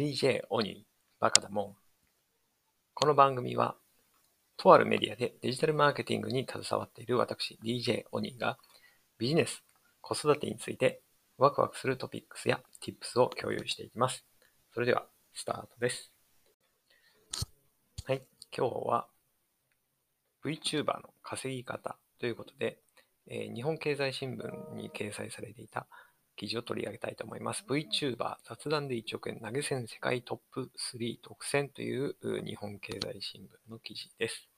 [0.00, 0.76] DJ オニー、
[1.20, 1.74] バカだもん。
[2.94, 3.76] この番組は、
[4.56, 8.56] とあるメディアでデジタルマーケティングに携わっている私、DJ オニーが、
[9.18, 9.62] ビジネス、
[10.00, 11.02] 子育てについて
[11.36, 14.24] ワクワクするトピックスや Tips を共有していきます。
[14.72, 15.04] それでは、
[15.34, 16.10] スタートです。
[18.06, 18.22] はい、
[18.56, 19.06] 今日は
[20.42, 22.78] VTuber の稼ぎ方ということで、
[23.26, 25.86] えー、日本経済新聞に掲載されていた
[26.40, 27.66] 記事を取り上げたいと思います。
[27.68, 34.48] VTuber 雑談で1億円投げ銭世界トップ3特選という日本経済新聞の記事です。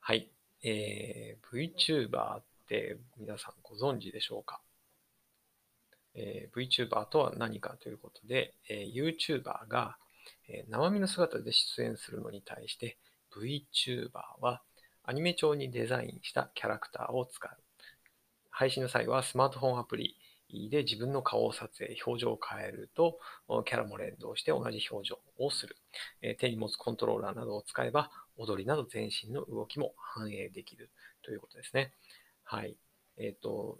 [0.00, 0.30] はい。
[0.62, 4.62] えー、VTuber って皆さんご存知でしょうか、
[6.14, 9.98] えー、?VTuber とは何かということで、えー、YouTuber が、
[10.48, 12.96] えー、生身の姿で出演するのに対して
[13.30, 14.08] VTuber
[14.40, 14.62] は
[15.02, 17.63] アニメ調にデザインしたキャラクターを使う。
[18.54, 20.16] 配信の際はスマートフォンアプリ
[20.70, 23.18] で自分の顔を撮影、表情を変えると、
[23.64, 25.76] キャラも連動して同じ表情をする。
[26.38, 30.90] 手に持つコントローラーなどを使えば、踊りなど全身の動きも反映できる
[31.24, 31.92] ということですね。
[32.44, 32.76] はい。
[33.16, 33.78] えっ、ー、と、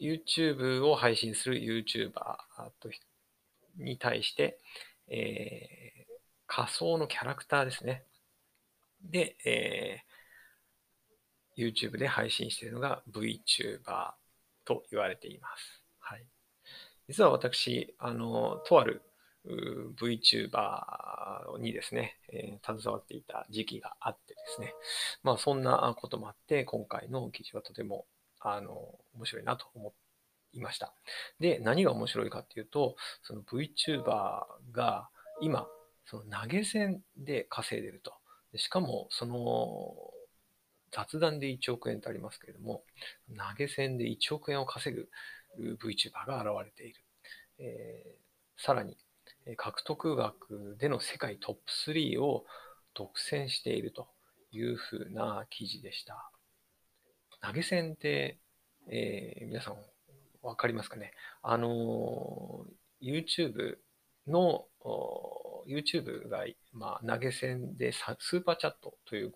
[0.00, 2.12] YouTube を配信する YouTuber
[3.76, 4.58] に対して、
[5.08, 6.12] えー、
[6.46, 8.04] 仮想のキャラクターですね。
[9.02, 10.13] で、えー
[11.56, 14.12] YouTube で配信しているのが VTuber
[14.64, 15.82] と言われています。
[15.98, 16.26] はい。
[17.08, 19.02] 実は私、あの、とある
[19.46, 24.74] VTuber にですね、えー、携わっていた時期があってですね、
[25.22, 28.06] まあそんなこともあって、今回の記事はとても、
[28.40, 29.94] あの、面白いなと思
[30.52, 30.94] いました。
[31.40, 35.08] で、何が面白いかっていうと、その VTuber が
[35.40, 35.66] 今、
[36.06, 38.14] その投げ銭で稼いでると。
[38.56, 40.13] しかも、その
[40.94, 42.84] 雑談で1億円とありますけれども、
[43.28, 45.08] 投げ銭で1億円を稼ぐ
[45.58, 47.00] VTuber が現れている。
[47.58, 48.96] えー、さらに、
[49.56, 52.46] 獲得額での世界トップ3を
[52.94, 54.08] 独占していると
[54.52, 56.30] いうふうな記事でした。
[57.40, 58.38] 投げ銭って、
[58.88, 59.76] えー、皆さん
[60.42, 61.12] わかりますかね？
[61.42, 62.66] あの、
[63.02, 63.76] YouTube
[64.26, 64.66] の、
[65.66, 69.32] YouTube が、まあ、投げ銭でスーパーチャットという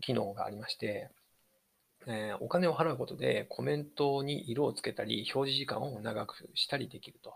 [0.00, 1.10] 機能がありまして、
[2.06, 7.34] えー、お金を払うことでコメントに色をつけたり、表示時間を長くしたりできると。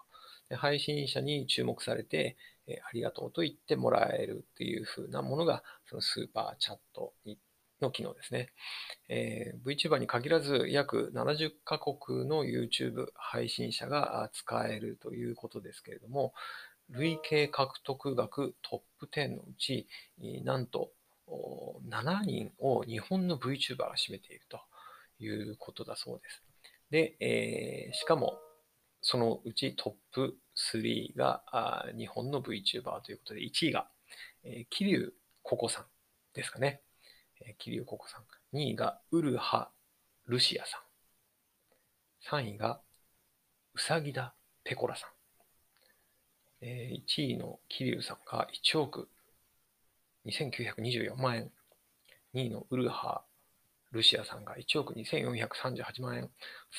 [0.48, 2.36] で配信者に注目されて、
[2.66, 7.12] えー、ありがとうと言ってもらえるっていう風なものが、そのスーパーチャット
[7.80, 8.48] の機能ですね。
[9.08, 16.32] えー、VTuber に限らず約70カ国の YouTube 配信者が使えるということですけれども、
[16.90, 19.86] 累計獲得額トップ10のうち、
[20.44, 20.90] なんと
[21.88, 24.60] 7人を日本の VTuber が占めていると
[25.18, 26.42] いうことだそうです。
[26.90, 28.38] で、えー、しかも
[29.00, 30.36] そのうちトップ
[30.74, 33.88] 3があ日本の VTuber ということで、1位が、
[34.44, 35.12] えー、桐生
[35.42, 35.84] ココさん
[36.34, 36.80] ですかね。
[37.40, 38.56] えー、桐生ココさん。
[38.56, 39.70] 2位がウルハ・
[40.26, 40.78] ルシアさ
[42.32, 42.42] ん。
[42.42, 42.80] 3位が
[43.74, 44.34] うさぎだ
[44.64, 45.10] ペコラさん。
[46.60, 49.08] えー、1位の桐生さんが1億
[50.28, 51.50] 2924万円。
[52.34, 53.24] 2位のウルハ・
[53.92, 56.30] ルシアさんが1億2438万円。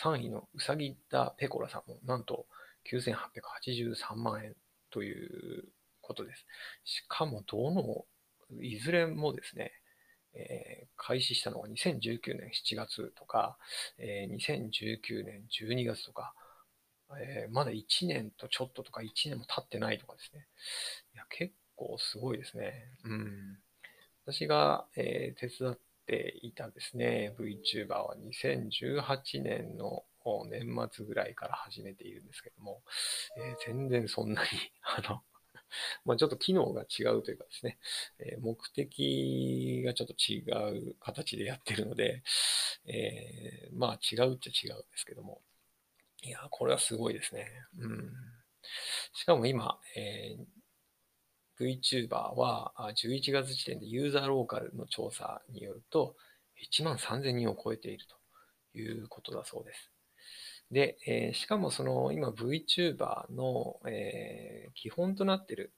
[0.04, 2.46] 3位のウサギダ・ペコラさんもなんと
[2.92, 4.56] 9883万円
[4.92, 5.66] という
[6.02, 6.46] ことです。
[6.84, 8.06] しかも、どの、
[8.62, 9.72] いずれもですね、
[10.34, 13.58] えー、開始したのが2019年7月とか、
[13.98, 16.34] えー、2019年12月とか、
[17.20, 20.46] えー、まだ1年とちょっととか1年も経ってないとかですね。
[21.14, 22.92] いや、結構すごいですね。
[23.06, 23.58] うん。
[24.26, 30.04] 私が、えー、手伝っていたですね、VTuber は2018年の
[30.50, 32.82] 年末ぐらいから始めているんですけども、
[33.38, 34.50] えー、全然そんなに
[34.84, 35.24] あの、
[36.04, 37.80] まあ、ちょっと機能が違うというかですね、
[38.20, 40.42] えー、目的がちょっと違
[40.90, 42.22] う形でやってるので、
[42.86, 45.42] えー、まあ違うっちゃ違うんですけども、
[46.22, 47.48] いや、これはすごいですね。
[47.78, 48.12] うん。
[49.14, 50.59] しかも今、えー、
[51.60, 56.16] VTuber は11月時点でユーザーローカルの調査によると
[56.72, 59.92] 1万3000人を超えているということだそうです。
[60.72, 65.74] で、えー、しかもその今 VTuber の、えー、基本となっている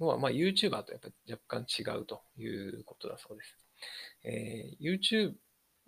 [0.00, 3.56] のは、まあ、YouTuber とやっぱ若干違うということだそうです。
[4.24, 5.34] えー、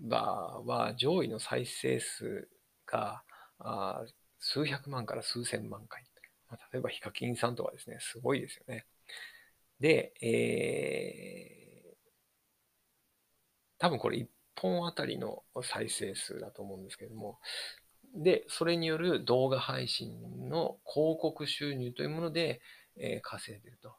[0.01, 0.17] YouTuber
[0.65, 2.49] は上位の再生数
[2.87, 3.23] が
[3.59, 4.03] あ
[4.41, 6.05] 数百万から数千万回。
[6.51, 8.87] ま、例えばヒカキンさんとかですね、すごいですよね。
[9.81, 11.97] で、えー、
[13.79, 17.39] 多分これ1本あたりの再生数だと思うんですけれども、
[18.15, 22.61] で、それによる動画配信の広告収入というもので、
[22.97, 23.95] えー稼いでると。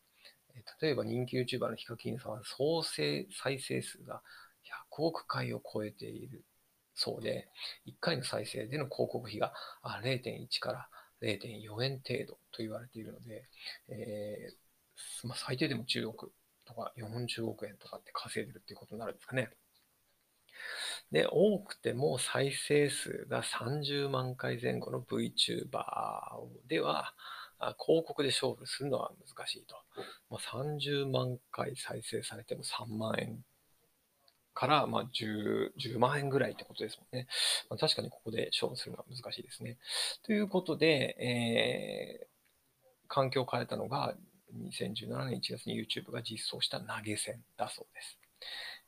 [0.82, 4.22] 例えば人気 YouTuber のヒカキンさんは総生再生数が
[4.66, 6.44] 100億回を超えている
[6.96, 7.48] そうで、
[7.88, 9.54] 1回の再生での広告費が
[10.04, 10.90] 0.1から
[11.22, 13.44] 0.4円程度と言われているので、
[13.90, 16.32] えーまあ、最低でも10億
[16.66, 19.50] とか40億円とかって稼いでるっていうことになるんですかね。
[21.12, 25.70] で、多くても再生数が30万回前後の VTuber
[26.68, 27.14] では、
[27.78, 29.76] 広告で勝負するのは難しいと。
[30.30, 33.44] まあ、30万回再生されても3万円
[34.60, 37.28] から、まあ10、10万円ぐらいってことですもんね。
[37.70, 39.78] まあ、確かにここで勝負するのは難しいですね。
[40.22, 41.16] ということで、
[42.22, 42.30] えー
[43.12, 44.14] 環境を変えたのが、
[44.54, 48.20] 2017年1月に YouTube が実装した投げ銭だそうです。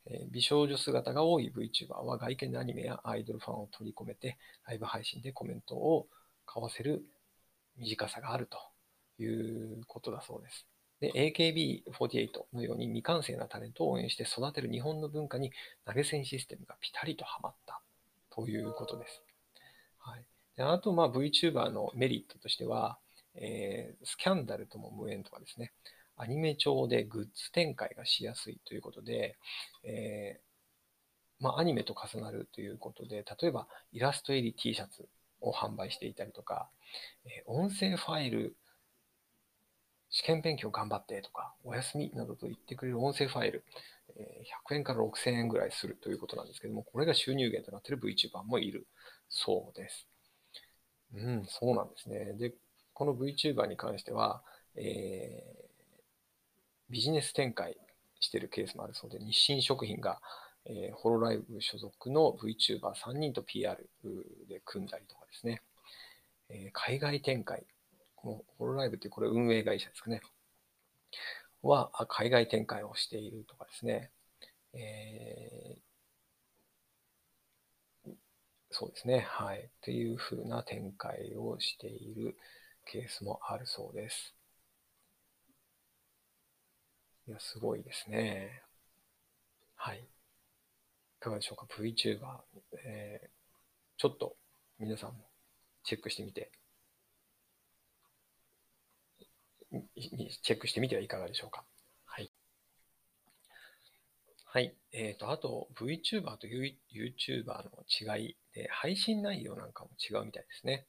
[0.06, 6.06] えー美少女姿が多い VTuber は外見でアニメやアイドルファンを取り込めて、ライブ配信でコメントを
[6.46, 7.02] 交わせる
[7.78, 8.58] 短さがあると
[9.22, 10.71] いうことだそうです。
[11.02, 15.50] で、AKB48 のように未完成なタレントを応援して育てる日本の文化に
[15.84, 17.82] 投げ銭システムがピタリとはまった
[18.30, 19.20] ということです。
[19.98, 20.24] はい、
[20.56, 22.98] であと、ま、VTuber のメリットとしては、
[23.34, 25.72] えースキャンダルとも無縁とかですね、
[26.16, 29.36] アニメ調でグッズ展開がしやすいということで、
[29.82, 35.08] えーまあ、アニメと重なるということで、例えばイラスト入り T シャツ
[35.40, 36.68] を販売していたりとか、
[37.26, 38.54] え音声ファイル、
[40.12, 43.64] 試験勉強頑張ってとか、お休みなどと言ってくれる音声ファイル、
[44.44, 48.86] 100円から6000円ぐらいするということなんですけども、これが収入源となっている VTuber もいる
[49.28, 50.06] そうです。
[51.14, 52.32] うん、そうなんですね。
[52.34, 52.54] で、
[52.94, 54.42] この VTuber に関しては、
[54.74, 55.62] えー
[56.90, 57.76] ビジネス展開
[58.20, 60.20] しているケースもあるそうで、日清食品が、
[60.64, 63.88] えーホロライブ所属の VTuber3 人と PR
[64.48, 65.60] で組んだりとかですね、
[66.50, 67.64] えー海外展開、
[68.22, 70.22] このホロライブってこれ運営会社ですかね、
[71.62, 74.10] は海外展開をしているとかですね、
[74.74, 75.80] えー
[78.72, 82.36] そうですね、はい、っていう風な展開をしている
[82.84, 84.34] ケースもあるそうです。
[87.26, 88.62] いや、すごいですね。
[89.76, 89.98] はい。
[89.98, 90.02] い
[91.20, 92.42] かがでしょうか ?VTuber、
[92.84, 93.28] えー
[93.98, 94.36] ちょっと
[94.78, 95.30] 皆さんも
[95.84, 96.52] チェックしてみて、
[99.20, 99.61] いい
[100.42, 101.64] チェックしてみてはいかがでしょうか
[102.04, 102.30] はい。
[104.44, 104.74] はい。
[104.92, 110.86] えっ、と、あと VTuber と YouTuber の違いで、配信内容なんかも違うみたいですね。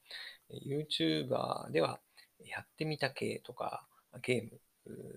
[0.50, 2.00] YouTuber では、
[2.44, 3.86] やってみた系とか、
[4.22, 4.60] ゲーム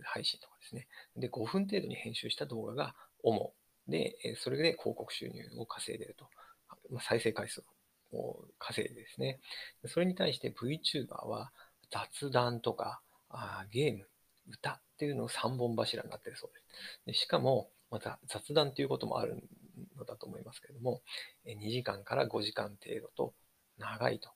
[0.03, 0.87] 配信とかですね。
[1.17, 3.53] で、5分程度に編集した動画が主
[3.87, 6.29] で、それで広告収入を稼いでると。
[7.01, 7.63] 再生回数
[8.13, 9.39] を稼いでですね。
[9.87, 11.51] それに対して VTuber は
[11.91, 14.07] 雑談とかあーゲーム、
[14.49, 16.65] 歌っていうのを3本柱になってるそうです。
[17.05, 19.43] でしかも、また雑談ということもある
[19.97, 21.01] のだと思いますけれども、
[21.45, 23.33] 2時間から5時間程度と
[23.77, 24.29] 長いと。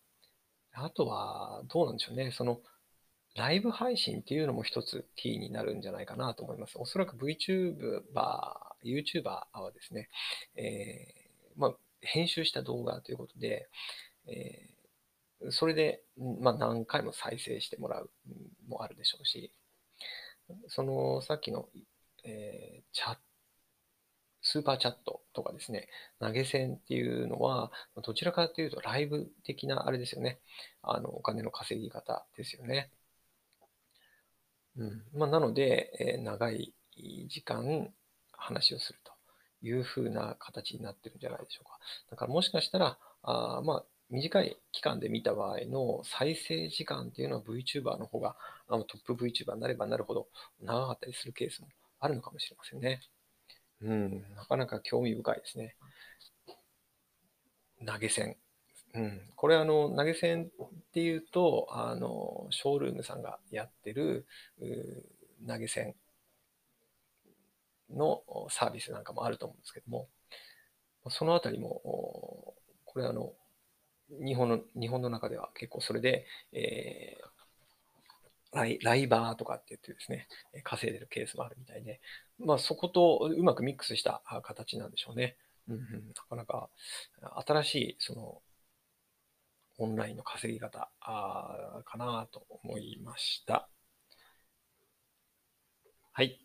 [0.74, 2.32] あとは、どうなんでしょうね。
[2.32, 2.62] その、
[3.36, 6.78] ライブ配信っていうのも一つキーになるんじゃないかなと思います。
[6.78, 8.04] おそらく VTuber、
[8.84, 10.10] YouTuber はですね、
[10.56, 13.68] えーまあ、編集した動画ということで、
[14.28, 14.72] えー
[15.50, 16.04] それで、
[16.40, 18.12] まあ、何回も再生してもらう
[18.72, 19.54] もあるでしょうし、
[20.70, 21.70] その、さっきの、
[22.24, 23.18] えーチャ
[24.44, 25.88] スーパーチャットとかですね、
[26.20, 27.72] 投げ銭っていうのは、
[28.04, 30.40] どちらかというとライブ的なあれですよね。
[30.84, 32.92] あの、お金の稼ぎ方ですよね。
[34.78, 35.04] うん。
[35.14, 36.74] まあ、なので、えー長い
[37.28, 37.90] 時間
[38.34, 39.12] 話をすると
[39.66, 41.80] いう風な形になってるんじゃないでしょうか。
[42.10, 48.36] だからもしかしたら、あまあ、短い期間で見た場合の再生時間っていうのは VTuber の方が
[48.68, 50.28] あのトップ VTuber になればなるほど
[50.62, 53.00] 長かったりするケースもあるのかもしれませんね。
[53.82, 55.76] うん、なかなか興味深いですね。
[57.86, 58.36] 投げ銭。
[58.94, 60.48] うん、これあの投げ銭っ
[60.94, 64.26] ていうとあのショールームさんがやってる
[65.48, 65.96] 投げ銭
[67.90, 70.10] のサービスなんかもあると思うんですけども
[71.10, 71.82] そのあたりも
[72.84, 73.32] これあの
[74.24, 77.32] 日本の日本の中では結構それで、えー
[78.52, 80.28] ライライバーとかって言ってですね
[80.64, 82.02] 稼いでるケースもあるみたいで、
[82.40, 85.38] まあ、そことうまくミックスした形なんでしょうね。
[85.70, 85.82] うんうん、
[86.14, 86.70] なかなか
[87.46, 88.42] 新しいその
[89.80, 93.68] オンラインの稼ぎ方あかなと思いました。
[96.14, 96.40] はい。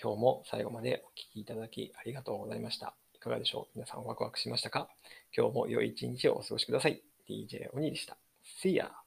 [0.00, 2.96] 今日も最後までお聞きいただきありがとうございました。
[3.26, 3.78] かがでしょう？
[3.78, 4.88] 皆さんワクワクしましたか？
[5.36, 7.02] 今日も良い一日をお過ごしください。
[7.28, 8.16] DJ 鬼でした。
[8.62, 9.05] See ya!